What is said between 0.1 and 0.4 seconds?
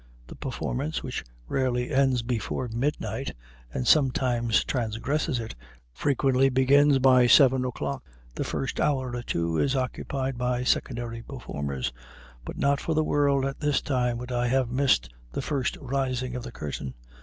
The